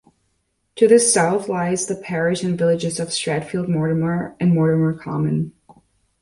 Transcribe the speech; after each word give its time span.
To 0.77 0.87
the 0.87 0.97
South 0.97 1.47
lies 1.47 1.85
the 1.85 1.95
Parish 1.95 2.41
and 2.41 2.57
villages 2.57 2.99
of 2.99 3.09
Stratfield 3.13 3.67
Mortimer, 3.69 4.35
and 4.39 4.51
Mortimer 4.51 4.93
Common. 4.95 5.53